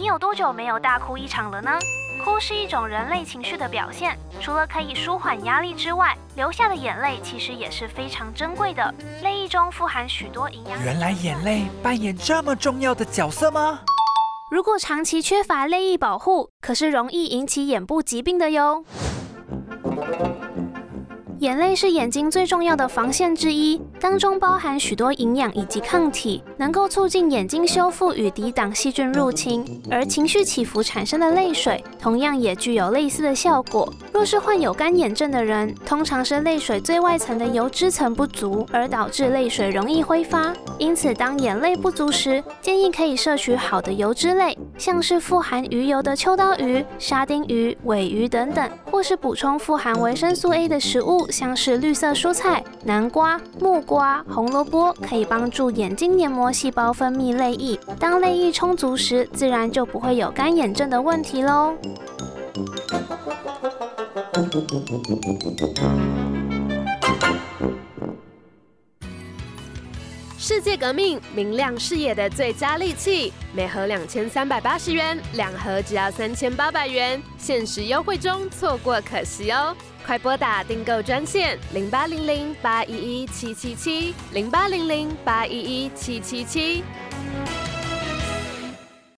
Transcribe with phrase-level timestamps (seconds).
[0.00, 1.70] 你有多久没有大哭一场了呢？
[2.24, 8.94] 哭是一种人类情绪的表现，除了可以舒缓压力之外，流下的眼泪其实也是非常珍贵的。
[9.22, 10.82] 泪液中富含许多营养。
[10.82, 13.80] 原来眼泪扮演这么重要的角色吗？
[14.50, 18.82] 如果长期缺乏泪液保护，可是容易引起眼部疾病的哟。
[21.40, 29.64] 眼泪是眼睛最重要的防线之一，当中包含许多营养以及抗体，能够促进眼睛修复与抵挡细菌入侵。
[29.90, 33.90] 而情绪起伏产生的泪水，同样也具有类似的效果。
[34.12, 40.52] 若是患有干眼症的人，通常是泪水最外层的油脂层不足，而导致泪水容易挥发。
[40.76, 51.29] 因此，当眼泪不足时，建议可以摄取好的油脂类，像是富含鱼油的秋刀鱼、沙丁鱼、尾鱼等等，或是补充富含维生素 A 的食物。
[51.30, 57.78] 像是绿色蔬菜、南瓜、木瓜、红萝卜，可以帮助眼睛黏膜细胞分泌泪液。
[57.98, 61.74] 当泪液充足时，自然就不会有干眼症的问题喽。
[70.42, 79.76] 世界革命，明亮视野的最佳利器，每盒两千三百八十元，两盒只要三千八百元，限时优惠中，错过可惜哦。
[80.06, 86.82] 快拨打订购专线零八零零八一一七七七零八零零八一一七七七。